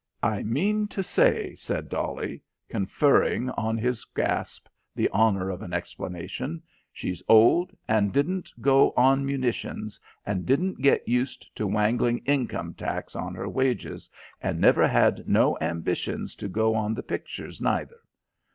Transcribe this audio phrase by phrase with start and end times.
[0.23, 6.63] "I mean to say," said Dolly, conferring on his gasp the honour of an explanation,
[6.91, 13.15] "she's old and didn't go on munitions, and didn't get used to wangling income tax
[13.15, 14.09] on her wages,
[14.41, 17.99] and never had no ambitions to go on the pictures, neither.